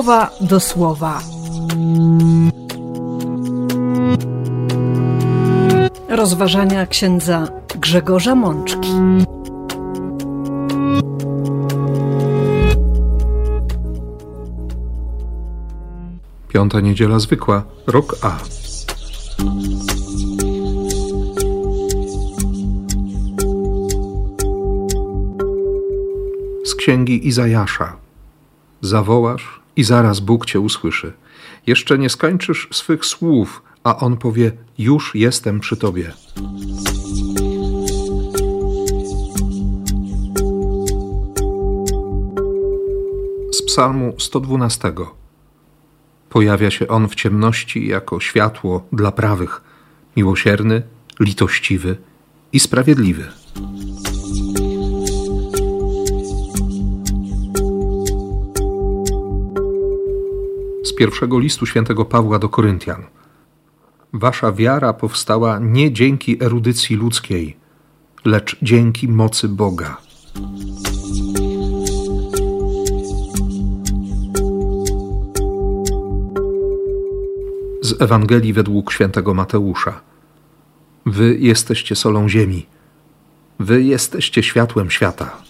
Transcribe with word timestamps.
słowa 0.00 0.30
do 0.40 0.60
słowa. 0.60 1.20
Rozważania 6.08 6.86
księdza 6.86 7.48
Grzegorza 7.80 8.34
Mączki. 8.34 8.88
Piąta 16.48 16.80
niedziela 16.80 17.18
zwykła, 17.18 17.62
rok 17.86 18.16
A. 18.22 18.38
Z 26.64 26.74
księgi 26.74 27.28
Izajasza. 27.28 27.96
Zawołasz 28.80 29.59
i 29.76 29.84
zaraz 29.84 30.20
Bóg 30.20 30.46
cię 30.46 30.60
usłyszy. 30.60 31.12
Jeszcze 31.66 31.98
nie 31.98 32.08
skończysz 32.08 32.68
swych 32.72 33.04
słów, 33.04 33.62
a 33.84 33.96
on 33.96 34.16
powie: 34.16 34.52
Już 34.78 35.14
jestem 35.14 35.60
przy 35.60 35.76
tobie. 35.76 36.12
Z 43.52 43.62
Psalmu 43.62 44.14
112. 44.18 44.92
Pojawia 46.28 46.70
się 46.70 46.88
on 46.88 47.08
w 47.08 47.14
ciemności 47.14 47.86
jako 47.86 48.20
światło 48.20 48.86
dla 48.92 49.12
prawych, 49.12 49.60
miłosierny, 50.16 50.82
litościwy 51.20 51.96
i 52.52 52.60
sprawiedliwy. 52.60 53.28
Pierwszego 61.00 61.38
listu 61.38 61.66
świętego 61.66 62.04
Pawła 62.04 62.38
do 62.38 62.48
Koryntian. 62.48 63.02
Wasza 64.12 64.52
wiara 64.52 64.92
powstała 64.92 65.58
nie 65.58 65.92
dzięki 65.92 66.44
erudycji 66.44 66.96
ludzkiej, 66.96 67.56
lecz 68.24 68.56
dzięki 68.62 69.08
mocy 69.08 69.48
Boga. 69.48 69.96
Z 77.82 78.02
Ewangelii 78.02 78.52
według 78.52 78.92
świętego 78.92 79.34
Mateusza. 79.34 80.00
Wy 81.06 81.36
jesteście 81.38 81.96
solą 81.96 82.28
ziemi. 82.28 82.66
Wy 83.58 83.82
jesteście 83.82 84.42
światłem 84.42 84.90
świata. 84.90 85.49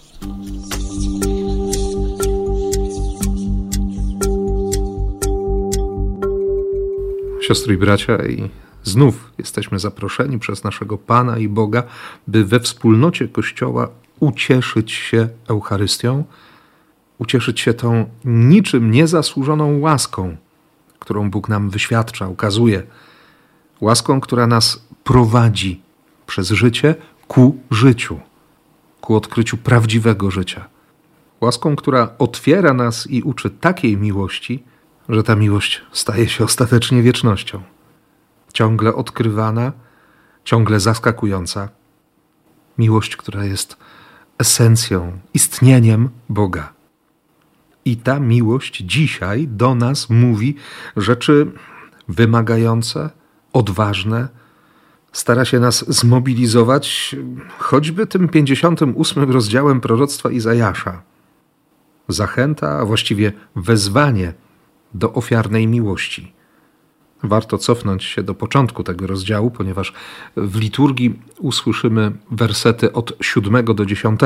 Siostry 7.41 7.73
i 7.73 7.77
bracia, 7.77 8.27
i 8.27 8.49
znów 8.83 9.33
jesteśmy 9.37 9.79
zaproszeni 9.79 10.39
przez 10.39 10.63
naszego 10.63 10.97
Pana 10.97 11.37
i 11.37 11.47
Boga, 11.47 11.83
by 12.27 12.45
we 12.45 12.59
wspólnocie 12.59 13.27
Kościoła 13.27 13.89
ucieszyć 14.19 14.91
się 14.91 15.29
Eucharystią, 15.47 16.23
ucieszyć 17.17 17.59
się 17.59 17.73
tą 17.73 18.05
niczym 18.25 18.91
niezasłużoną 18.91 19.79
łaską, 19.79 20.37
którą 20.99 21.29
Bóg 21.29 21.49
nam 21.49 21.69
wyświadcza, 21.69 22.27
ukazuje. 22.27 22.83
Łaską, 23.81 24.21
która 24.21 24.47
nas 24.47 24.85
prowadzi 25.03 25.81
przez 26.27 26.49
życie 26.49 26.95
ku 27.27 27.57
życiu, 27.71 28.19
ku 29.01 29.15
odkryciu 29.15 29.57
prawdziwego 29.57 30.31
życia. 30.31 30.65
Łaską, 31.41 31.75
która 31.75 32.09
otwiera 32.19 32.73
nas 32.73 33.07
i 33.07 33.23
uczy 33.23 33.49
takiej 33.49 33.97
miłości, 33.97 34.63
że 35.11 35.23
ta 35.23 35.35
miłość 35.35 35.81
staje 35.91 36.29
się 36.29 36.43
ostatecznie 36.43 37.01
wiecznością. 37.01 37.61
Ciągle 38.53 38.95
odkrywana, 38.95 39.71
ciągle 40.43 40.79
zaskakująca. 40.79 41.69
Miłość, 42.77 43.15
która 43.15 43.45
jest 43.45 43.77
esencją, 44.37 45.19
istnieniem 45.33 46.09
Boga. 46.29 46.73
I 47.85 47.97
ta 47.97 48.19
miłość 48.19 48.77
dzisiaj 48.77 49.47
do 49.47 49.75
nas 49.75 50.09
mówi 50.09 50.55
rzeczy 50.97 51.51
wymagające, 52.07 53.09
odważne, 53.53 54.27
stara 55.11 55.45
się 55.45 55.59
nas 55.59 55.85
zmobilizować 55.87 57.15
choćby 57.57 58.07
tym 58.07 58.29
58 58.29 59.31
rozdziałem 59.31 59.81
proroctwa 59.81 60.31
Izajasza. 60.31 61.01
Zachęta, 62.07 62.79
a 62.79 62.85
właściwie 62.85 63.33
wezwanie 63.55 64.33
do 64.93 65.13
ofiarnej 65.13 65.67
miłości. 65.67 66.33
Warto 67.23 67.57
cofnąć 67.57 68.03
się 68.03 68.23
do 68.23 68.35
początku 68.35 68.83
tego 68.83 69.07
rozdziału, 69.07 69.51
ponieważ 69.51 69.93
w 70.35 70.59
liturgii 70.59 71.19
usłyszymy 71.39 72.11
wersety 72.31 72.93
od 72.93 73.13
7 73.21 73.65
do 73.65 73.85
10. 73.85 74.19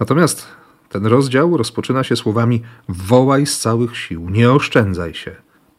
Natomiast 0.00 0.46
ten 0.88 1.06
rozdział 1.06 1.56
rozpoczyna 1.56 2.04
się 2.04 2.16
słowami: 2.16 2.62
Wołaj 2.88 3.46
z 3.46 3.58
całych 3.58 3.96
sił, 3.96 4.30
nie 4.30 4.52
oszczędzaj 4.52 5.14
się. 5.14 5.36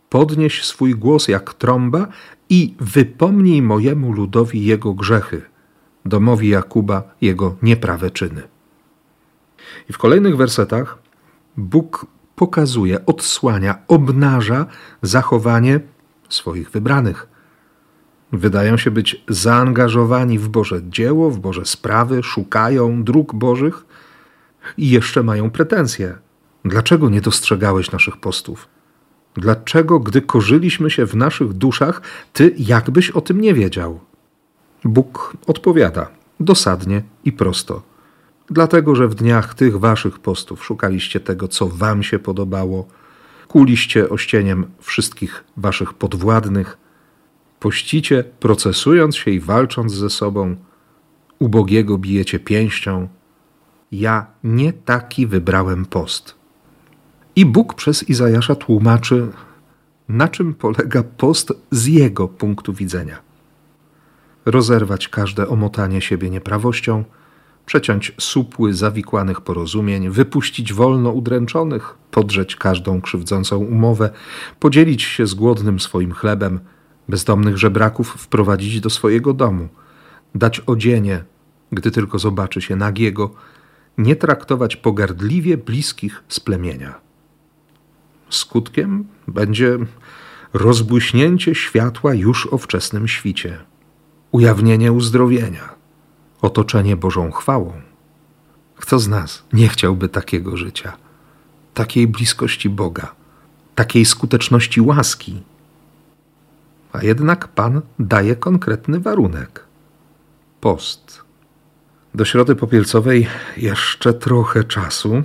Podnieś 0.09 0.66
swój 0.66 0.96
głos 0.96 1.28
jak 1.28 1.53
trąba 1.53 2.07
i 2.50 2.75
wypomnij 2.79 3.62
mojemu 3.62 4.12
ludowi 4.12 4.66
jego 4.66 4.94
grzechy, 4.94 5.41
domowi 6.06 6.50
Jakuba 6.50 7.03
jego 7.22 7.56
nieprawe 7.62 8.12
czyny. 8.12 8.44
I 9.90 9.94
w 9.94 9.97
kolejnych 9.97 10.38
wersetach 10.38 10.97
Bóg 11.57 12.06
pokazuje, 12.36 13.06
odsłania, 13.06 13.76
obnaża 13.88 14.66
zachowanie 15.02 15.80
swoich 16.30 16.72
wybranych. 16.72 17.28
Wydają 18.32 18.78
się 18.78 18.92
być 18.92 19.24
zaangażowani 19.28 20.40
w 20.40 20.48
Boże 20.48 20.82
dzieło, 20.84 21.32
w 21.32 21.40
Boże 21.40 21.66
sprawy, 21.66 22.24
szukają 22.24 23.04
dróg 23.04 23.36
Bożych 23.36 23.86
i 24.78 24.90
jeszcze 24.90 25.24
mają 25.24 25.50
pretensje. 25.50 26.18
Dlaczego 26.66 27.10
nie 27.10 27.22
dostrzegałeś 27.22 27.92
naszych 27.92 28.18
postów? 28.18 28.68
Dlaczego, 29.36 30.00
gdy 30.00 30.22
korzyliśmy 30.22 30.92
się 30.92 31.06
w 31.06 31.16
naszych 31.16 31.54
duszach, 31.54 32.02
ty 32.34 32.56
jakbyś 32.58 33.10
o 33.10 33.22
tym 33.22 33.42
nie 33.42 33.54
wiedział? 33.54 34.00
Bóg 34.84 35.38
odpowiada 35.48 36.08
dosadnie 36.40 37.02
i 37.26 37.32
prosto 37.32 37.93
dlatego 38.50 38.96
że 38.96 39.08
w 39.08 39.16
dniach 39.16 39.54
tych 39.54 39.80
waszych 39.80 40.20
postów 40.20 40.66
szukaliście 40.66 41.20
tego, 41.20 41.48
co 41.48 41.68
wam 41.68 42.04
się 42.04 42.20
podobało, 42.20 42.88
kuliście 43.48 44.09
ościeniem 44.09 44.66
wszystkich 44.80 45.44
waszych 45.58 45.94
podwładnych, 45.94 46.78
pościcie, 47.59 48.24
procesując 48.40 49.16
się 49.16 49.32
i 49.32 49.40
walcząc 49.40 49.94
ze 49.94 50.09
sobą, 50.09 50.56
ubogiego 51.40 51.98
bijecie 51.98 52.40
pięścią. 52.40 53.08
Ja 53.92 54.26
nie 54.44 54.74
taki 54.74 55.28
wybrałem 55.28 55.86
post. 55.86 56.36
I 57.36 57.46
Bóg 57.46 57.74
przez 57.74 58.09
Izajasza 58.09 58.56
tłumaczy, 58.56 59.28
na 60.09 60.28
czym 60.28 60.53
polega 60.53 61.03
post 61.03 61.53
z 61.72 61.86
jego 61.86 62.28
punktu 62.28 62.74
widzenia. 62.74 63.20
Rozerwać 64.46 65.08
każde 65.08 65.48
omotanie 65.48 66.02
siebie 66.02 66.30
nieprawością– 66.30 67.03
przeciąć 67.66 68.12
supły 68.19 68.74
zawikłanych 68.74 69.41
porozumień, 69.41 70.09
wypuścić 70.09 70.74
wolno 70.74 71.12
udręczonych, 71.12 71.97
podrzeć 72.12 72.56
każdą 72.56 73.01
krzywdzącą 73.01 73.57
umowę, 73.57 74.09
podzielić 74.59 75.03
się 75.03 75.28
z 75.28 75.34
głodnym 75.34 75.79
swoim 75.79 76.12
chlebem, 76.12 76.59
bezdomnych 77.09 77.57
żebraków 77.57 78.09
wprowadzić 78.09 78.79
do 78.79 78.90
swojego 78.90 79.34
domu, 79.34 79.69
dać 80.35 80.59
odzienie, 80.59 81.23
gdy 81.72 81.91
tylko 81.91 82.20
zobaczy 82.20 82.61
się 82.61 82.76
nagiego, 82.76 83.32
nie 83.97 84.16
traktować 84.16 84.76
pogardliwie 84.76 85.58
bliskich 85.58 86.23
z 86.28 86.40
plemienia. 86.40 86.99
Skutkiem 88.29 89.08
będzie 89.28 89.78
rozbłyśnięcie 90.53 91.55
światła 91.55 92.14
już 92.14 92.47
o 92.47 92.58
wczesnym 92.58 93.08
świcie, 93.08 93.58
ujawnienie 94.32 94.91
uzdrowienia 94.91 95.83
otoczenie 96.43 96.95
Bożą 96.97 97.31
chwałą. 97.31 97.73
Kto 98.75 98.99
z 98.99 99.07
nas 99.07 99.43
nie 99.53 99.67
chciałby 99.67 100.09
takiego 100.09 100.57
życia, 100.57 100.97
takiej 101.73 102.07
bliskości 102.07 102.69
Boga, 102.69 103.11
takiej 103.75 104.05
skuteczności 104.05 104.81
łaski? 104.81 105.43
A 106.93 107.03
jednak 107.03 107.47
Pan 107.47 107.81
daje 107.99 108.35
konkretny 108.35 108.99
warunek 108.99 109.63
post. 110.61 111.22
Do 112.16 112.25
środy 112.25 112.55
popielcowej 112.55 113.28
jeszcze 113.57 114.13
trochę 114.13 114.63
czasu. 114.63 115.23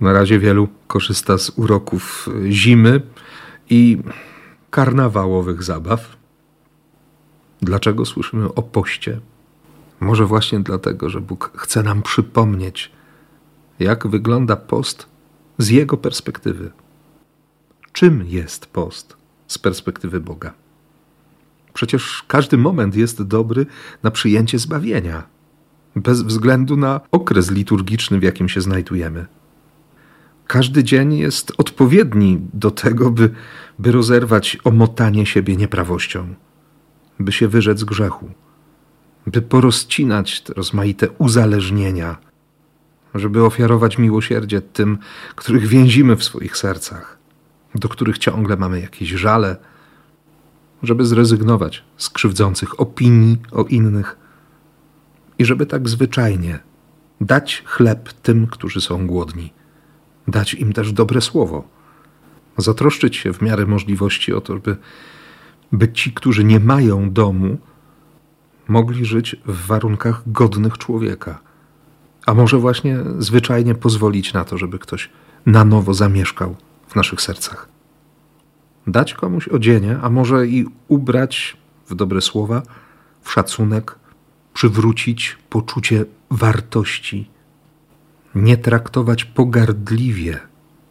Na 0.00 0.12
razie 0.12 0.38
wielu 0.38 0.68
korzysta 0.86 1.38
z 1.38 1.50
uroków 1.58 2.28
zimy 2.48 3.00
i 3.70 3.98
karnawałowych 4.70 5.62
zabaw. 5.62 6.16
Dlaczego 7.62 8.04
słyszymy 8.04 8.54
o 8.54 8.62
poście 8.62 9.20
może 10.00 10.26
właśnie 10.26 10.60
dlatego, 10.60 11.10
że 11.10 11.20
Bóg 11.20 11.52
chce 11.56 11.82
nam 11.82 12.02
przypomnieć, 12.02 12.92
jak 13.78 14.06
wygląda 14.06 14.56
post 14.56 15.06
z 15.58 15.68
Jego 15.68 15.96
perspektywy. 15.96 16.70
czym 17.92 18.24
jest 18.26 18.66
post 18.66 19.16
z 19.46 19.58
perspektywy 19.58 20.20
Boga. 20.20 20.52
Przecież 21.74 22.24
każdy 22.28 22.58
moment 22.58 22.96
jest 22.96 23.22
dobry 23.22 23.66
na 24.02 24.10
przyjęcie 24.10 24.58
zbawienia, 24.58 25.22
bez 25.96 26.22
względu 26.22 26.76
na 26.76 27.00
okres 27.10 27.50
liturgiczny, 27.50 28.18
w 28.18 28.22
jakim 28.22 28.48
się 28.48 28.60
znajdujemy. 28.60 29.26
Każdy 30.46 30.84
dzień 30.84 31.18
jest 31.18 31.52
odpowiedni 31.58 32.40
do 32.54 32.70
tego, 32.70 33.10
by, 33.10 33.30
by 33.78 33.92
rozerwać 33.92 34.58
omotanie 34.64 35.26
siebie 35.26 35.56
nieprawością, 35.56 36.34
by 37.20 37.32
się 37.32 37.48
wyrzec 37.48 37.84
grzechu, 37.84 38.30
by 39.26 39.42
porozcinać 39.42 40.40
te 40.40 40.54
rozmaite 40.54 41.10
uzależnienia, 41.10 42.16
żeby 43.14 43.44
ofiarować 43.44 43.98
miłosierdzie 43.98 44.60
tym, 44.60 44.98
których 45.36 45.66
więzimy 45.66 46.16
w 46.16 46.24
swoich 46.24 46.56
sercach, 46.56 47.18
do 47.74 47.88
których 47.88 48.18
ciągle 48.18 48.56
mamy 48.56 48.80
jakieś 48.80 49.08
żale, 49.08 49.56
żeby 50.82 51.06
zrezygnować 51.06 51.84
z 51.96 52.10
krzywdzących 52.10 52.80
opinii 52.80 53.38
o 53.52 53.64
innych 53.64 54.16
i 55.38 55.44
żeby 55.44 55.66
tak 55.66 55.88
zwyczajnie 55.88 56.58
dać 57.20 57.62
chleb 57.66 58.12
tym, 58.12 58.46
którzy 58.46 58.80
są 58.80 59.06
głodni, 59.06 59.52
dać 60.28 60.54
im 60.54 60.72
też 60.72 60.92
dobre 60.92 61.20
słowo, 61.20 61.68
zatroszczyć 62.58 63.16
się 63.16 63.32
w 63.32 63.42
miarę 63.42 63.66
możliwości 63.66 64.32
o 64.32 64.40
to, 64.40 64.56
by, 64.56 64.76
by 65.72 65.92
ci, 65.92 66.12
którzy 66.12 66.44
nie 66.44 66.60
mają 66.60 67.10
domu, 67.10 67.58
mogli 68.68 69.04
żyć 69.04 69.36
w 69.46 69.66
warunkach 69.66 70.22
godnych 70.26 70.78
człowieka. 70.78 71.38
A 72.26 72.34
może 72.34 72.58
właśnie 72.58 72.98
zwyczajnie 73.18 73.74
pozwolić 73.74 74.32
na 74.32 74.44
to, 74.44 74.58
żeby 74.58 74.78
ktoś 74.78 75.10
na 75.46 75.64
nowo 75.64 75.94
zamieszkał 75.94 76.56
w 76.88 76.96
naszych 76.96 77.20
sercach 77.20 77.78
dać 78.90 79.14
komuś 79.14 79.48
odzienie, 79.48 79.98
a 80.02 80.10
może 80.10 80.46
i 80.46 80.66
ubrać 80.88 81.56
w 81.88 81.94
dobre 81.94 82.20
słowa, 82.20 82.62
w 83.22 83.32
szacunek, 83.32 83.98
przywrócić 84.54 85.38
poczucie 85.50 86.04
wartości, 86.30 87.30
nie 88.34 88.56
traktować 88.56 89.24
pogardliwie 89.24 90.40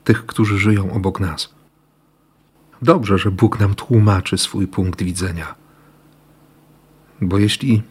tych, 0.04 0.26
którzy 0.26 0.58
żyją 0.58 0.92
obok 0.92 1.20
nas. 1.20 1.54
Dobrze, 2.82 3.18
że 3.18 3.32
Bóg 3.32 3.60
nam 3.60 3.76
tłumaczy 3.76 4.38
swój 4.38 4.68
punkt 4.68 5.04
widzenia. 5.04 5.56
Bo 7.22 7.38
jeśli 7.38 7.84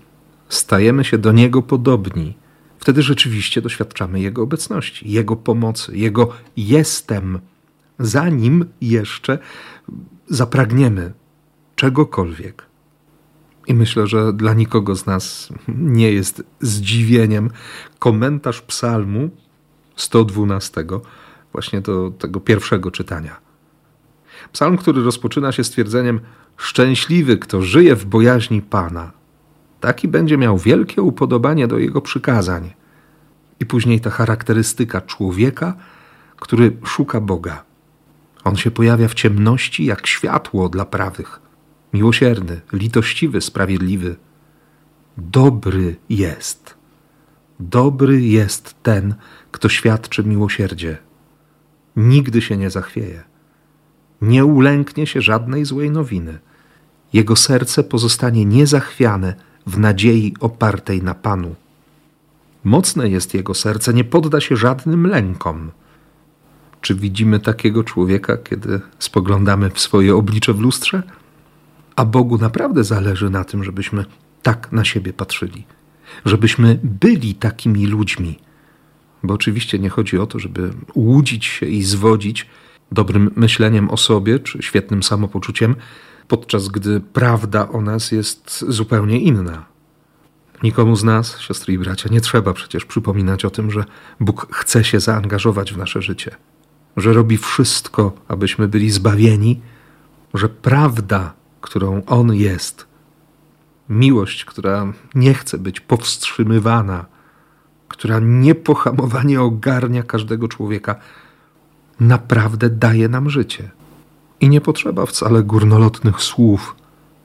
stajemy 0.49 1.05
się 1.05 1.19
do 1.19 1.33
Niego 1.33 1.63
podobni, 1.63 2.35
wtedy 2.79 3.03
rzeczywiście 3.03 3.63
doświadczamy 3.63 4.21
Jego 4.21 4.43
obecności, 4.43 5.11
Jego 5.11 5.37
pomocy, 5.37 5.97
Jego 5.97 6.29
jestem 6.57 7.39
zanim 7.99 8.65
jeszcze 8.81 9.39
zapragniemy 10.29 11.13
czegokolwiek. 11.77 12.67
I 13.67 13.75
myślę, 13.75 14.07
że 14.07 14.33
dla 14.33 14.55
nikogo 14.55 14.97
z 14.97 15.07
nas 15.07 15.49
nie 15.69 16.13
jest 16.13 16.43
zdziwieniem 16.61 17.51
komentarz 17.99 18.63
Psalmu 18.63 19.31
112, 19.97 20.85
właśnie 21.53 21.81
do 21.81 22.11
tego 22.11 22.41
pierwszego 22.41 22.91
czytania. 22.91 23.37
Psalm, 24.53 24.77
który 24.77 25.03
rozpoczyna 25.03 25.53
się 25.53 25.65
stwierdzeniem: 25.65 26.21
Szczęśliwy, 26.57 27.39
kto 27.39 27.63
żyje 27.63 27.97
w 27.97 28.05
bojaźni 28.05 28.63
Pana, 28.63 29.13
taki 29.87 30.09
będzie 30.09 30.39
miał 30.39 30.59
wielkie 30.59 31.03
upodobanie 31.03 31.69
do 31.69 31.79
jego 31.79 32.01
przykazań. 32.01 32.73
I 33.61 33.67
później 33.67 34.01
ta 34.01 34.11
charakterystyka 34.11 35.01
człowieka, 35.01 35.75
który 36.37 36.77
szuka 36.85 37.21
Boga. 37.21 37.65
On 38.45 38.57
się 38.57 38.71
pojawia 38.71 39.09
w 39.09 39.15
ciemności 39.15 39.85
jak 39.85 40.07
światło 40.07 40.69
dla 40.69 40.85
prawych. 40.85 41.41
Miłosierny, 41.93 42.61
litościwy, 42.73 43.41
sprawiedliwy. 43.41 44.17
Dobry 45.19 45.97
jest. 46.09 46.75
Dobry 47.61 48.21
jest 48.23 48.75
ten, 48.83 49.15
kto 49.51 49.69
świadczy 49.69 50.25
miłosierdzie. 50.25 50.99
Nigdy 51.97 52.43
się 52.43 52.57
nie 52.57 52.71
zachwieje. 52.71 53.23
Nie 54.21 54.45
ulęknie 54.45 55.07
się 55.07 55.21
żadnej 55.23 55.65
złej 55.65 55.91
nowiny. 55.91 56.39
Jego 57.13 57.37
serce 57.37 57.85
pozostanie 57.85 58.45
niezachwiane 58.45 59.46
w 59.67 59.79
nadziei 59.79 60.35
opartej 60.41 61.03
na 61.03 61.15
Panu. 61.15 61.55
Mocne 62.65 63.09
jest 63.09 63.35
jego 63.35 63.55
serce, 63.55 63.95
nie 63.95 64.05
podda 64.05 64.41
się 64.41 64.57
żadnym 64.57 65.07
lękom. 65.07 65.71
Czy 66.81 66.95
widzimy 66.95 67.41
takiego 67.41 67.85
człowieka, 67.85 68.37
kiedy 68.37 68.81
spoglądamy 68.99 69.71
w 69.71 69.81
swoje 69.81 70.17
oblicze 70.17 70.53
w 70.53 70.61
lustrze? 70.61 71.03
A 71.97 72.05
Bogu 72.05 72.39
naprawdę 72.39 72.85
zależy 72.85 73.31
na 73.31 73.45
tym, 73.45 73.65
żebyśmy 73.65 74.05
tak 74.43 74.73
na 74.73 74.85
siebie 74.85 75.13
patrzyli, 75.13 75.65
żebyśmy 76.25 76.79
byli 76.83 77.35
takimi 77.35 77.87
ludźmi. 77.87 78.39
Bo 79.23 79.35
oczywiście 79.35 79.79
nie 79.79 79.89
chodzi 79.89 80.19
o 80.19 80.27
to, 80.27 80.39
żeby 80.39 80.71
łudzić 80.95 81.45
się 81.45 81.67
i 81.67 81.83
zwodzić 81.83 82.47
dobrym 82.93 83.31
myśleniem 83.37 83.91
o 83.91 83.97
sobie 83.97 84.39
czy 84.39 84.63
świetnym 84.63 85.03
samopoczuciem, 85.03 85.77
podczas 86.29 86.69
gdy 86.69 87.01
prawda 87.01 87.69
o 87.69 87.81
nas 87.81 88.13
jest 88.13 88.65
zupełnie 88.69 89.21
inna. 89.21 89.65
Nikomu 90.63 90.97
z 90.97 91.05
nas, 91.05 91.39
siostry 91.39 91.75
i 91.75 91.79
bracia, 91.79 92.09
nie 92.13 92.21
trzeba 92.21 92.53
przecież 92.53 92.85
przypominać 92.85 93.45
o 93.45 93.51
tym, 93.51 93.71
że 93.71 93.85
Bóg 94.21 94.47
chce 94.53 94.85
się 94.85 95.01
zaangażować 95.01 95.73
w 95.73 95.77
nasze 95.77 96.03
życie 96.03 96.37
że 96.97 97.13
robi 97.13 97.37
wszystko, 97.37 98.13
abyśmy 98.29 98.69
byli 98.69 98.91
zbawieni, 98.91 99.61
że 100.35 100.49
prawda, 100.49 101.33
którą 101.61 102.03
On 102.07 102.35
jest, 102.35 102.87
miłość, 103.89 104.45
która 104.45 104.93
nie 105.15 105.35
chce 105.35 105.59
być 105.59 105.81
powstrzymywana, 105.81 107.07
która 107.89 108.19
niepohamowanie 108.21 109.41
ogarnia 109.41 110.03
każdego 110.03 110.49
człowieka, 110.49 110.97
naprawdę 112.01 112.71
daje 112.71 113.09
nam 113.09 113.31
życie. 113.31 113.71
I 114.41 114.49
nie 114.49 114.61
potrzeba 114.61 115.07
wcale 115.07 115.43
górnolotnych 115.43 116.23
słów, 116.23 116.77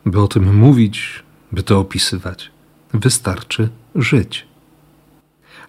by 0.06 0.22
o 0.22 0.28
tym 0.28 0.56
mówić, 0.56 1.24
by 1.52 1.64
to 1.64 1.80
opisywać. 1.80 2.52
Wystarczy 2.94 3.70
żyć. 3.96 4.48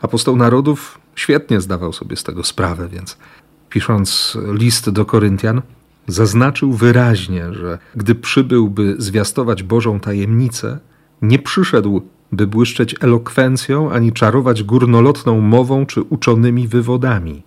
Apostoł 0.00 0.36
narodów 0.36 1.00
świetnie 1.14 1.60
zdawał 1.60 1.92
sobie 1.92 2.16
z 2.16 2.24
tego 2.24 2.44
sprawę, 2.44 2.88
więc 2.88 3.18
pisząc 3.70 4.38
list 4.52 4.90
do 4.90 5.04
Koryntian, 5.04 5.62
zaznaczył 6.06 6.72
wyraźnie, 6.72 7.52
że 7.52 7.78
gdy 7.94 8.14
przybyłby 8.14 8.94
zwiastować 8.98 9.62
Bożą 9.62 10.00
tajemnicę, 10.00 10.78
nie 11.22 11.38
przyszedł, 11.38 12.02
by 12.32 12.46
błyszczeć 12.46 12.94
elokwencją 13.00 13.92
ani 13.92 14.12
czarować 14.12 14.62
górnolotną 14.62 15.40
mową 15.40 15.86
czy 15.86 16.02
uczonymi 16.02 16.68
wywodami. 16.68 17.42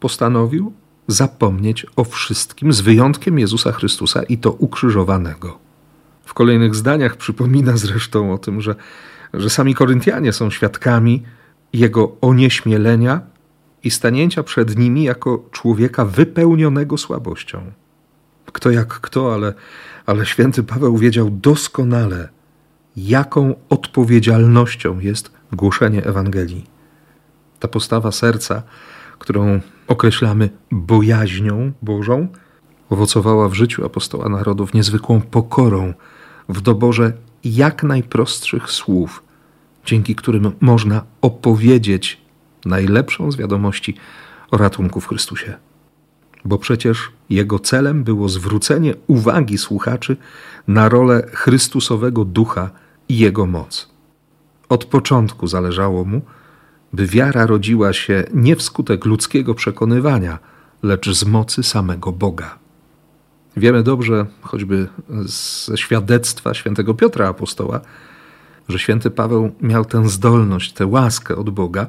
Postanowił 0.00 0.72
zapomnieć 1.06 1.86
o 1.96 2.04
wszystkim 2.04 2.72
z 2.72 2.80
wyjątkiem 2.80 3.38
Jezusa 3.38 3.72
Chrystusa 3.72 4.22
i 4.22 4.38
to 4.38 4.52
ukrzyżowanego. 4.52 5.58
W 6.24 6.34
kolejnych 6.34 6.74
zdaniach 6.74 7.16
przypomina 7.16 7.76
zresztą 7.76 8.32
o 8.32 8.38
tym, 8.38 8.60
że, 8.60 8.74
że 9.34 9.50
sami 9.50 9.74
Koryntianie 9.74 10.32
są 10.32 10.50
świadkami 10.50 11.22
jego 11.72 12.16
onieśmielenia 12.20 13.20
i 13.84 13.90
stanięcia 13.90 14.42
przed 14.42 14.78
nimi 14.78 15.04
jako 15.04 15.44
człowieka 15.52 16.04
wypełnionego 16.04 16.98
słabością. 16.98 17.72
Kto 18.52 18.70
jak 18.70 18.88
kto, 18.88 19.34
ale, 19.34 19.54
ale 20.06 20.26
święty 20.26 20.62
Paweł 20.62 20.98
wiedział 20.98 21.30
doskonale, 21.30 22.28
jaką 22.96 23.54
odpowiedzialnością 23.68 25.00
jest 25.00 25.30
głoszenie 25.52 26.04
Ewangelii. 26.04 26.66
Ta 27.60 27.68
postawa 27.68 28.12
serca, 28.12 28.62
którą 29.18 29.60
określamy 29.88 30.50
bojaźnią 30.70 31.72
Bożą, 31.82 32.28
owocowała 32.90 33.48
w 33.48 33.54
życiu 33.54 33.84
apostoła 33.84 34.28
narodów 34.28 34.74
niezwykłą 34.74 35.20
pokorą 35.20 35.94
w 36.48 36.60
doborze 36.60 37.12
jak 37.44 37.82
najprostszych 37.82 38.70
słów, 38.70 39.22
dzięki 39.84 40.14
którym 40.14 40.52
można 40.60 41.02
opowiedzieć 41.20 42.20
najlepszą 42.64 43.32
z 43.32 43.36
wiadomości 43.36 43.94
o 44.50 44.56
ratunku 44.56 45.00
w 45.00 45.08
Chrystusie. 45.08 45.54
Bo 46.44 46.58
przecież 46.58 47.10
jego 47.30 47.58
celem 47.58 48.04
było 48.04 48.28
zwrócenie 48.28 48.94
uwagi 49.06 49.58
słuchaczy 49.58 50.16
na 50.68 50.88
rolę 50.88 51.26
Chrystusowego 51.32 52.24
ducha 52.24 52.70
i 53.08 53.18
jego 53.18 53.46
moc. 53.46 53.94
Od 54.68 54.84
początku 54.84 55.46
zależało 55.46 56.04
mu, 56.04 56.22
by 56.94 57.06
wiara 57.06 57.46
rodziła 57.46 57.92
się 57.92 58.24
nie 58.34 58.56
wskutek 58.56 59.04
ludzkiego 59.04 59.54
przekonywania, 59.54 60.38
lecz 60.82 61.10
z 61.10 61.24
mocy 61.24 61.62
samego 61.62 62.12
Boga. 62.12 62.58
Wiemy 63.56 63.82
dobrze, 63.82 64.26
choćby 64.42 64.88
ze 65.66 65.76
świadectwa 65.76 66.54
świętego 66.54 66.94
Piotra 66.94 67.28
Apostoła, 67.28 67.80
że 68.68 68.78
święty 68.78 69.10
Paweł 69.10 69.52
miał 69.60 69.84
tę 69.84 70.08
zdolność, 70.08 70.72
tę 70.72 70.86
łaskę 70.86 71.36
od 71.36 71.50
Boga, 71.50 71.86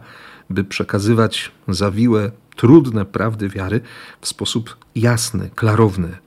by 0.50 0.64
przekazywać 0.64 1.52
zawiłe 1.68 2.32
trudne 2.56 3.06
prawdy 3.06 3.50
wiary 3.50 3.82
w 4.22 4.28
sposób 4.28 4.78
jasny, 4.96 5.50
klarowny. 5.56 6.18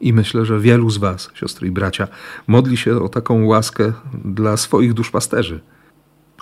I 0.00 0.12
myślę, 0.12 0.44
że 0.44 0.60
wielu 0.60 0.90
z 0.90 0.98
Was, 0.98 1.30
siostry 1.34 1.68
i 1.68 1.70
bracia, 1.70 2.08
modli 2.46 2.76
się 2.76 3.02
o 3.02 3.08
taką 3.08 3.46
łaskę 3.46 3.92
dla 4.24 4.56
swoich 4.56 4.94
duszpasterzy. 4.94 5.60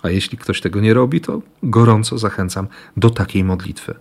A 0.03 0.11
jeśli 0.11 0.39
ktoś 0.39 0.61
tego 0.61 0.81
nie 0.81 0.95
robi, 0.95 1.21
to 1.21 1.43
gorąco 1.63 2.19
zachęcam 2.19 2.67
do 2.97 3.11
takiej 3.11 3.45
modlitwy. 3.45 3.95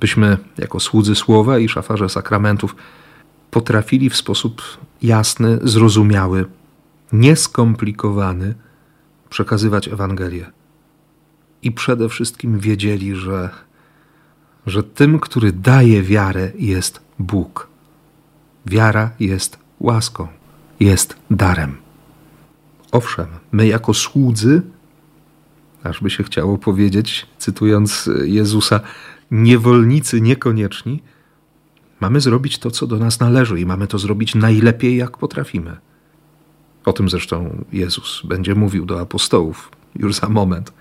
Byśmy, 0.00 0.36
jako 0.58 0.80
słudzy 0.80 1.14
słowa 1.14 1.58
i 1.58 1.68
szafarze 1.68 2.08
sakramentów, 2.08 2.76
potrafili 3.50 4.10
w 4.10 4.16
sposób 4.16 4.62
jasny, 5.02 5.58
zrozumiały, 5.62 6.44
nieskomplikowany 7.12 8.54
przekazywać 9.30 9.88
Ewangelię. 9.88 10.46
I 11.62 11.72
przede 11.72 12.08
wszystkim 12.08 12.58
wiedzieli, 12.58 13.14
że, 13.16 13.50
że 14.66 14.82
tym, 14.82 15.20
który 15.20 15.52
daje 15.52 16.02
wiarę, 16.02 16.52
jest 16.58 17.00
Bóg. 17.18 17.68
Wiara 18.66 19.10
jest 19.20 19.58
łaską, 19.80 20.28
jest 20.80 21.16
darem. 21.30 21.76
Owszem, 22.92 23.26
my 23.52 23.66
jako 23.66 23.94
słudzy, 23.94 24.62
aż 25.84 26.00
by 26.00 26.10
się 26.10 26.24
chciało 26.24 26.58
powiedzieć, 26.58 27.26
cytując 27.38 28.10
Jezusa, 28.24 28.80
niewolnicy 29.30 30.20
niekonieczni, 30.20 31.02
mamy 32.00 32.20
zrobić 32.20 32.58
to, 32.58 32.70
co 32.70 32.86
do 32.86 32.96
nas 32.96 33.20
należy 33.20 33.60
i 33.60 33.66
mamy 33.66 33.86
to 33.86 33.98
zrobić 33.98 34.34
najlepiej, 34.34 34.96
jak 34.96 35.18
potrafimy. 35.18 35.76
O 36.84 36.92
tym 36.92 37.08
zresztą 37.08 37.64
Jezus 37.72 38.22
będzie 38.24 38.54
mówił 38.54 38.86
do 38.86 39.00
apostołów 39.00 39.70
już 39.96 40.14
za 40.14 40.28
moment. 40.28 40.72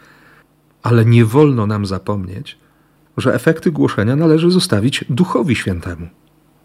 Ale 0.83 1.05
nie 1.05 1.25
wolno 1.25 1.67
nam 1.67 1.85
zapomnieć, 1.85 2.57
że 3.17 3.33
efekty 3.33 3.71
głoszenia 3.71 4.15
należy 4.15 4.51
zostawić 4.51 5.05
Duchowi 5.09 5.55
Świętemu, 5.55 6.07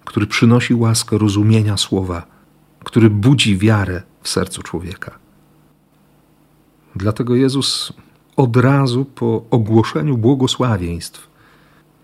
który 0.05 0.27
przynosi 0.27 0.75
łaskę 0.75 1.19
rozumienia 1.19 1.77
słowa, 1.77 2.27
który 2.85 3.11
budzi 3.11 3.59
wiarę 3.59 4.03
w 4.23 4.29
sercu 4.29 4.62
człowieka. 4.62 5.19
Dlatego 6.97 7.35
Jezus 7.35 7.93
od 8.37 8.57
razu 8.57 9.05
po 9.05 9.45
ogłoszeniu 9.51 10.19
błogosławieństw, 10.19 11.31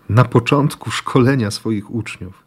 na 0.09 0.25
początku 0.25 0.91
szkolenia 0.91 1.51
swoich 1.51 1.91
uczniów, 1.91 2.43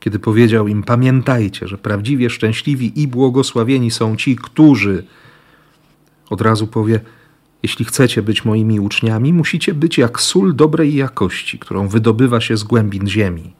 kiedy 0.00 0.18
powiedział 0.18 0.68
im: 0.68 0.82
Pamiętajcie, 0.82 1.68
że 1.68 1.78
prawdziwie 1.78 2.30
szczęśliwi 2.30 3.00
i 3.02 3.08
błogosławieni 3.08 3.90
są 3.90 4.16
ci, 4.16 4.36
którzy. 4.36 5.04
Od 6.30 6.40
razu 6.40 6.66
powie: 6.66 7.00
Jeśli 7.62 7.84
chcecie 7.84 8.22
być 8.22 8.44
moimi 8.44 8.80
uczniami, 8.80 9.32
musicie 9.32 9.74
być 9.74 9.98
jak 9.98 10.20
sól 10.20 10.56
dobrej 10.56 10.94
jakości, 10.94 11.58
którą 11.58 11.88
wydobywa 11.88 12.40
się 12.40 12.56
z 12.56 12.64
głębin 12.64 13.08
ziemi. 13.08 13.52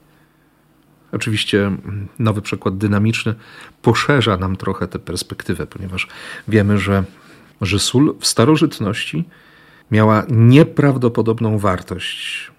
Oczywiście 1.11 1.71
nowy 2.19 2.41
przykład 2.41 2.77
dynamiczny 2.77 3.35
poszerza 3.81 4.37
nam 4.37 4.55
trochę 4.55 4.87
tę 4.87 4.99
perspektywę, 4.99 5.67
ponieważ 5.67 6.07
wiemy, 6.47 6.79
że, 6.79 7.03
że 7.61 7.79
sól 7.79 8.15
w 8.19 8.27
starożytności 8.27 9.25
miała 9.91 10.23
nieprawdopodobną 10.29 11.57
wartość. 11.57 12.51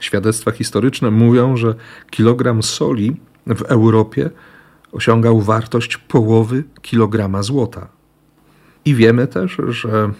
Świadectwa 0.00 0.50
historyczne 0.50 1.10
mówią, 1.10 1.56
że 1.56 1.74
kilogram 2.10 2.62
soli 2.62 3.16
w 3.46 3.62
Europie 3.62 4.30
osiągał 4.92 5.40
wartość 5.40 5.96
połowy 5.96 6.64
kilograma 6.82 7.42
złota. 7.42 7.88
I 8.84 8.94
wiemy 8.94 9.26
też, 9.26 9.56
że, 9.68 10.10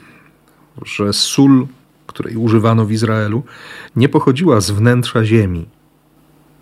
że 0.85 1.13
sól, 1.13 1.67
której 2.07 2.37
używano 2.37 2.85
w 2.85 2.93
Izraelu, 2.93 3.43
nie 3.97 4.09
pochodziła 4.09 4.61
z 4.61 4.71
wnętrza 4.71 5.25
ziemi, 5.25 5.67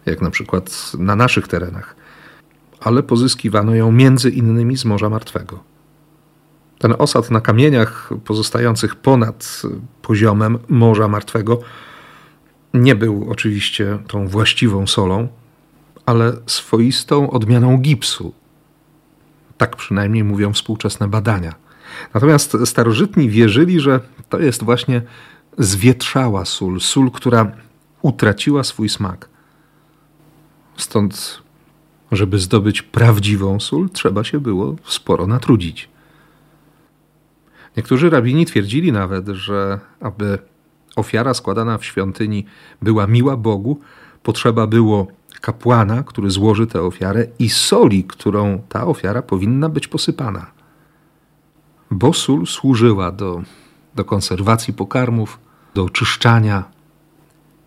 jak 0.06 0.20
na 0.20 0.30
przykład 0.30 0.92
na 0.98 1.16
naszych 1.16 1.48
terenach, 1.48 1.96
ale 2.80 3.02
pozyskiwano 3.02 3.74
ją 3.74 3.92
między 3.92 4.30
innymi 4.30 4.76
z 4.76 4.84
Morza 4.84 5.08
Martwego. 5.08 5.71
Ten 6.82 6.94
osad 6.98 7.30
na 7.30 7.40
kamieniach 7.40 8.10
pozostających 8.24 8.96
ponad 8.96 9.62
poziomem 10.02 10.58
Morza 10.68 11.08
Martwego 11.08 11.60
nie 12.74 12.94
był 12.94 13.30
oczywiście 13.30 13.98
tą 14.08 14.28
właściwą 14.28 14.86
solą, 14.86 15.28
ale 16.06 16.32
swoistą 16.46 17.30
odmianą 17.30 17.78
gipsu. 17.78 18.34
Tak 19.58 19.76
przynajmniej 19.76 20.24
mówią 20.24 20.52
współczesne 20.52 21.08
badania. 21.08 21.54
Natomiast 22.14 22.56
starożytni 22.64 23.30
wierzyli, 23.30 23.80
że 23.80 24.00
to 24.28 24.38
jest 24.38 24.62
właśnie 24.62 25.02
zwietrzała 25.58 26.44
sól, 26.44 26.80
sól, 26.80 27.10
która 27.10 27.52
utraciła 28.02 28.64
swój 28.64 28.88
smak. 28.88 29.28
Stąd, 30.76 31.42
żeby 32.12 32.38
zdobyć 32.38 32.82
prawdziwą 32.82 33.60
sól, 33.60 33.90
trzeba 33.90 34.24
się 34.24 34.40
było 34.40 34.76
sporo 34.84 35.26
natrudzić. 35.26 35.91
Niektórzy 37.76 38.10
rabini 38.10 38.46
twierdzili 38.46 38.92
nawet, 38.92 39.28
że 39.28 39.80
aby 40.00 40.38
ofiara 40.96 41.34
składana 41.34 41.78
w 41.78 41.84
świątyni 41.84 42.46
była 42.82 43.06
miła 43.06 43.36
Bogu, 43.36 43.80
potrzeba 44.22 44.66
było 44.66 45.06
kapłana, 45.40 46.02
który 46.02 46.30
złoży 46.30 46.66
tę 46.66 46.82
ofiarę 46.82 47.26
i 47.38 47.48
soli, 47.48 48.04
którą 48.04 48.62
ta 48.68 48.86
ofiara 48.86 49.22
powinna 49.22 49.68
być 49.68 49.88
posypana. 49.88 50.46
Bo 51.90 52.12
sól 52.12 52.46
służyła 52.46 53.12
do, 53.12 53.42
do 53.94 54.04
konserwacji 54.04 54.74
pokarmów, 54.74 55.38
do 55.74 55.84
oczyszczania. 55.84 56.64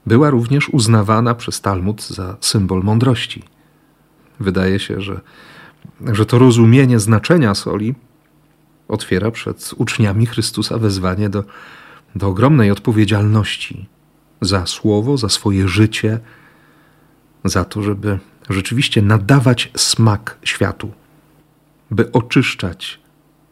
Była 0.06 0.30
również 0.30 0.70
uznawana 0.70 1.36
przez 1.36 1.62
Talmud 1.62 2.04
za 2.04 2.38
symbol 2.42 2.84
mądrości. 2.84 3.44
Wydaje 4.40 4.80
się, 4.80 5.02
że, 5.02 5.22
że 6.14 6.26
to 6.26 6.40
rozumienie 6.40 7.00
znaczenia 7.00 7.56
soli 7.56 7.96
otwiera 8.88 9.32
przed 9.32 9.72
uczniami 9.78 10.26
Chrystusa 10.26 10.78
wezwanie 10.78 11.30
do 11.30 11.44
do 12.16 12.28
ogromnej 12.28 12.72
odpowiedzialności 12.72 13.86
za 14.42 14.66
słowo, 14.66 15.18
za 15.18 15.30
swoje 15.30 15.68
życie, 15.68 16.20
za 17.46 17.66
to, 17.66 17.82
żeby 17.82 18.20
rzeczywiście 18.50 19.02
nadawać 19.02 19.72
smak 19.78 20.38
światu, 20.44 20.92
by 21.92 22.12
oczyszczać 22.12 23.00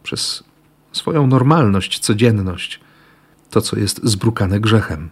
przez 0.03 0.43
swoją 0.91 1.27
normalność, 1.27 1.99
codzienność 1.99 2.79
to, 3.49 3.61
co 3.61 3.79
jest 3.79 3.99
zbrukane 4.03 4.59
grzechem, 4.59 5.09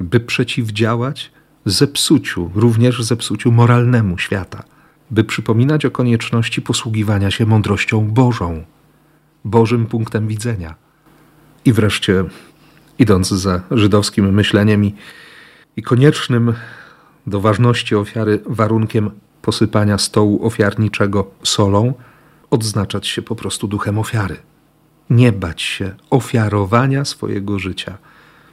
by 0.00 0.20
przeciwdziałać 0.20 1.30
zepsuciu, 1.64 2.50
również 2.54 3.02
zepsuciu 3.02 3.52
moralnemu 3.52 4.18
świata, 4.18 4.62
by 5.10 5.24
przypominać 5.24 5.84
o 5.84 5.90
konieczności 5.90 6.62
posługiwania 6.62 7.30
się 7.30 7.46
mądrością 7.46 8.08
Bożą, 8.08 8.64
Bożym 9.44 9.86
punktem 9.86 10.28
widzenia. 10.28 10.74
I 11.64 11.72
wreszcie 11.72 12.24
idąc 12.98 13.28
za 13.28 13.60
żydowskim 13.70 14.34
myśleniem 14.34 14.84
i, 14.84 14.94
i 15.76 15.82
koniecznym 15.82 16.54
do 17.26 17.40
ważności 17.40 17.96
ofiary 17.96 18.40
warunkiem 18.46 19.10
posypania 19.42 19.98
stołu 19.98 20.46
ofiarniczego 20.46 21.30
solą, 21.42 21.94
odznaczać 22.50 23.06
się 23.06 23.22
po 23.22 23.36
prostu 23.36 23.68
duchem 23.68 23.98
ofiary. 23.98 24.36
Nie 25.10 25.32
bać 25.32 25.62
się 25.62 25.94
ofiarowania 26.10 27.04
swojego 27.04 27.58
życia 27.58 27.98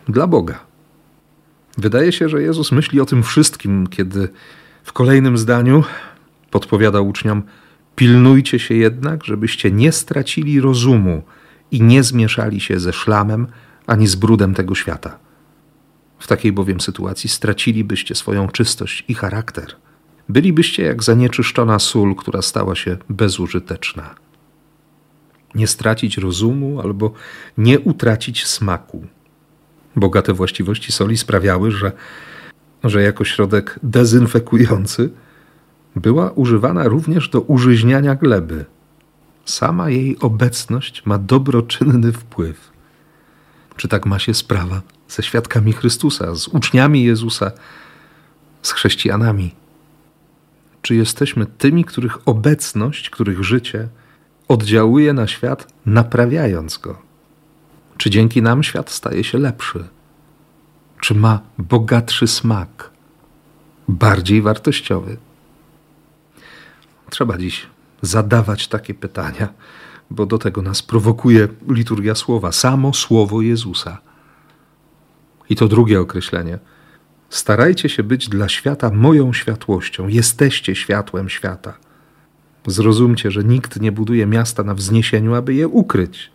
dla 0.07 0.27
Boga. 0.27 0.59
Wydaje 1.77 2.11
się, 2.11 2.29
że 2.29 2.41
Jezus 2.41 2.71
myśli 2.71 3.01
o 3.01 3.05
tym 3.05 3.23
wszystkim, 3.23 3.87
kiedy 3.87 4.29
w 4.83 4.93
kolejnym 4.93 5.37
zdaniu 5.37 5.83
podpowiada 6.51 7.01
uczniom: 7.01 7.43
Pilnujcie 7.95 8.59
się 8.59 8.75
jednak, 8.75 9.25
żebyście 9.25 9.71
nie 9.71 9.91
stracili 9.91 10.61
rozumu 10.61 11.23
i 11.71 11.81
nie 11.81 12.03
zmieszali 12.03 12.59
się 12.59 12.79
ze 12.79 12.93
szlamem, 12.93 13.47
ani 13.87 14.07
z 14.07 14.15
brudem 14.15 14.53
tego 14.53 14.75
świata. 14.75 15.19
W 16.19 16.27
takiej 16.27 16.51
bowiem 16.51 16.81
sytuacji 16.81 17.29
stracilibyście 17.29 18.15
swoją 18.15 18.47
czystość 18.47 19.05
i 19.07 19.13
charakter. 19.13 19.75
Bylibyście 20.29 20.83
jak 20.83 21.03
zanieczyszczona 21.03 21.79
sól, 21.79 22.15
która 22.15 22.41
stała 22.41 22.75
się 22.75 22.97
bezużyteczna. 23.09 24.15
Nie 25.55 25.67
stracić 25.67 26.17
rozumu 26.17 26.81
albo 26.81 27.13
nie 27.57 27.79
utracić 27.79 28.45
smaku. 28.45 29.07
Bogate 29.95 30.33
właściwości 30.33 30.91
soli 30.91 31.17
sprawiały, 31.17 31.71
że, 31.71 31.91
że 32.83 33.01
jako 33.01 33.25
środek 33.25 33.79
dezynfekujący 33.83 35.09
była 35.95 36.31
używana 36.31 36.83
również 36.83 37.29
do 37.29 37.41
użyźniania 37.41 38.15
gleby. 38.15 38.65
Sama 39.45 39.89
jej 39.89 40.19
obecność 40.19 41.05
ma 41.05 41.17
dobroczynny 41.17 42.11
wpływ 42.11 42.75
czy 43.77 43.87
tak 43.87 44.05
ma 44.05 44.19
się 44.19 44.33
sprawa 44.33 44.81
ze 45.07 45.23
świadkami 45.23 45.73
Chrystusa, 45.73 46.35
z 46.35 46.47
uczniami 46.47 47.03
Jezusa, 47.03 47.51
z 48.61 48.71
chrześcijanami? 48.71 49.55
Czy 50.81 50.95
jesteśmy 50.95 51.45
tymi, 51.45 51.85
których 51.85 52.27
obecność, 52.27 53.09
których 53.09 53.43
życie 53.43 53.87
oddziałuje 54.47 55.13
na 55.13 55.27
świat, 55.27 55.73
naprawiając 55.85 56.77
go? 56.77 57.01
Czy 57.97 58.09
dzięki 58.09 58.41
nam 58.41 58.63
świat 58.63 58.91
staje 58.91 59.23
się 59.23 59.37
lepszy? 59.37 59.87
Czy 61.01 61.15
ma 61.15 61.39
bogatszy 61.57 62.27
smak, 62.27 62.89
bardziej 63.87 64.41
wartościowy? 64.41 65.17
Trzeba 67.09 67.37
dziś 67.37 67.67
zadawać 68.01 68.67
takie 68.67 68.93
pytania, 68.93 69.53
bo 70.09 70.25
do 70.25 70.37
tego 70.37 70.61
nas 70.61 70.81
prowokuje 70.81 71.47
liturgia 71.69 72.15
słowa, 72.15 72.51
samo 72.51 72.93
słowo 72.93 73.41
Jezusa. 73.41 73.97
I 75.49 75.55
to 75.55 75.67
drugie 75.67 75.99
określenie. 75.99 76.59
Starajcie 77.29 77.89
się 77.89 78.03
być 78.03 78.29
dla 78.29 78.49
świata 78.49 78.89
moją 78.89 79.33
światłością. 79.33 80.07
Jesteście 80.07 80.75
światłem 80.75 81.29
świata. 81.29 81.77
Zrozumcie, 82.67 83.31
że 83.31 83.43
nikt 83.43 83.81
nie 83.81 83.91
buduje 83.91 84.25
miasta 84.25 84.63
na 84.63 84.73
wzniesieniu, 84.73 85.35
aby 85.35 85.53
je 85.53 85.67
ukryć. 85.67 86.31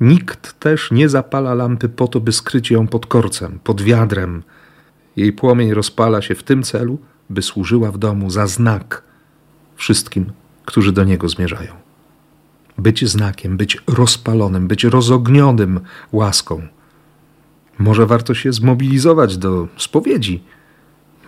Nikt 0.00 0.60
też 0.60 0.90
nie 0.90 1.08
zapala 1.08 1.54
lampy 1.54 1.88
po 1.88 2.08
to, 2.08 2.20
by 2.20 2.32
skryć 2.32 2.70
ją 2.70 2.86
pod 2.86 3.06
korcem, 3.06 3.58
pod 3.64 3.82
wiadrem. 3.82 4.42
Jej 5.16 5.32
płomień 5.32 5.74
rozpala 5.74 6.22
się 6.22 6.34
w 6.34 6.42
tym 6.42 6.62
celu, 6.62 6.98
by 7.30 7.42
służyła 7.42 7.92
w 7.92 7.98
domu 7.98 8.30
za 8.30 8.46
znak 8.46 9.11
wszystkim, 9.76 10.32
którzy 10.64 10.92
do 10.92 11.04
niego 11.04 11.28
zmierzają. 11.28 11.72
Być 12.78 13.08
znakiem, 13.08 13.56
być 13.56 13.78
rozpalonym, 13.86 14.68
być 14.68 14.84
rozognionym 14.84 15.80
łaską. 16.12 16.62
Może 17.78 18.06
warto 18.06 18.34
się 18.34 18.52
zmobilizować 18.52 19.36
do 19.36 19.68
spowiedzi. 19.76 20.44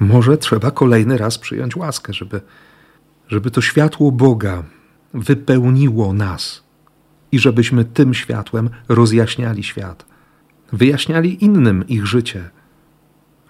Może 0.01 0.39
trzeba 0.39 0.71
kolejny 0.71 1.19
raz 1.19 1.39
przyjąć 1.39 1.77
łaskę, 1.77 2.13
żeby, 2.13 2.41
żeby 3.29 3.51
to 3.51 3.61
światło 3.61 4.13
Boga 4.13 4.63
wypełniło 5.15 6.13
nas 6.13 6.65
i 7.33 7.39
żebyśmy 7.39 7.85
tym 7.85 8.15
światłem 8.15 8.71
rozjaśniali 8.89 9.63
świat, 9.63 10.07
wyjaśniali 10.73 11.45
innym 11.45 11.89
ich 11.89 12.07
życie. 12.07 12.51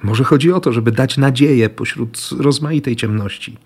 Może 0.02 0.24
chodzi 0.24 0.52
o 0.52 0.60
to, 0.60 0.72
żeby 0.72 0.92
dać 0.92 1.18
nadzieję 1.18 1.70
pośród 1.70 2.30
rozmaitej 2.38 2.96
ciemności. 2.96 3.56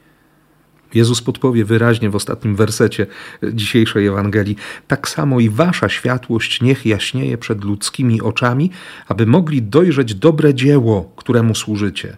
Jezus 0.95 1.23
podpowie 1.23 1.65
wyraźnie 1.65 2.11
w 2.11 2.17
ostatnim 2.17 2.57
wersecie 2.57 3.07
dzisiejszej 3.53 4.07
Ewangelii: 4.07 4.57
Tak 4.89 5.09
samo 5.09 5.41
i 5.41 5.51
wasza 5.51 5.89
światłość 5.89 6.61
niech 6.61 6.87
jaśnieje 6.87 7.39
przed 7.39 7.65
ludzkimi 7.65 8.21
oczami, 8.21 8.71
aby 9.09 9.27
mogli 9.27 9.63
dojrzeć 9.63 10.15
dobre 10.15 10.55
dzieło, 10.55 11.13
któremu 11.17 11.55
służycie, 11.55 12.17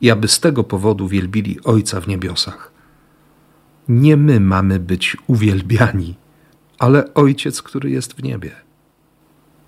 i 0.00 0.10
aby 0.10 0.28
z 0.28 0.40
tego 0.40 0.64
powodu 0.64 1.08
wielbili 1.08 1.58
Ojca 1.64 2.00
w 2.00 2.08
niebiosach. 2.08 2.72
Nie 3.88 4.16
my 4.16 4.40
mamy 4.40 4.80
być 4.80 5.16
uwielbiani, 5.26 6.14
ale 6.78 7.14
Ojciec, 7.14 7.62
który 7.62 7.90
jest 7.90 8.12
w 8.12 8.22
niebie. 8.22 8.50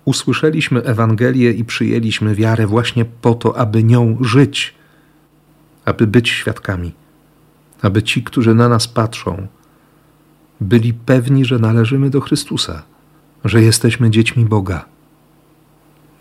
Usłyszeliśmy 0.05 0.83
Ewangelię 0.83 1.51
i 1.51 1.65
przyjęliśmy 1.65 2.35
wiarę 2.35 2.67
właśnie 2.67 3.05
po 3.05 3.33
to, 3.33 3.57
aby 3.57 3.83
nią 3.83 4.17
żyć, 4.21 4.75
aby 5.85 6.07
być 6.07 6.29
świadkami, 6.29 6.91
aby 7.85 8.03
ci, 8.03 8.23
którzy 8.23 8.55
na 8.55 8.69
nas 8.69 8.87
patrzą, 8.87 9.47
byli 10.61 10.93
pewni, 10.93 11.45
że 11.45 11.59
należymy 11.59 12.09
do 12.09 12.21
Chrystusa, 12.21 12.83
że 13.45 13.61
jesteśmy 13.61 14.09
dziećmi 14.09 14.45
Boga. 14.45 14.85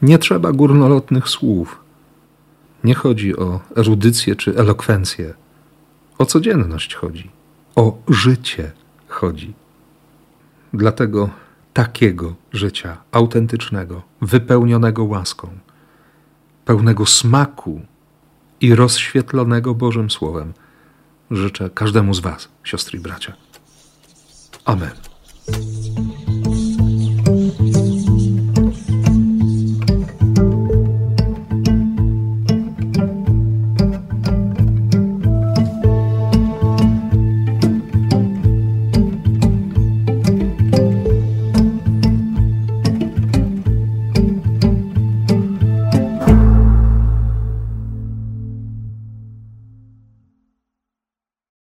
Nie 0.03 0.19
trzeba 0.19 0.53
górnolotnych 0.53 1.29
słów. 1.29 1.81
Nie 2.85 2.95
chodzi 2.95 3.37
o 3.37 3.61
erudycję 3.77 4.37
czy 4.37 4.57
elokwencję. 4.57 5.35
O 6.19 6.27
codzienność 6.27 6.95
chodzi. 6.95 7.31
O 7.77 7.99
życie 8.09 8.73
chodzi. 9.09 9.55
Dlatego 10.73 11.31
takiego 11.73 12.35
życia 12.53 12.97
autentycznego, 13.13 14.03
wypełnionego 14.21 15.05
łaską, 15.05 15.49
pełnego 16.65 17.07
smaku 17.07 17.81
i 18.61 18.75
rozświetlonego 18.75 19.75
Bożym 19.75 20.11
Słowem 20.11 20.53
życzę 21.37 21.71
każdemu 21.71 22.15
z 22.15 22.21
Was, 22.21 22.49
siostry 22.65 22.99
i 22.99 23.03
bracia. 23.03 23.33
Amen. 24.65 25.14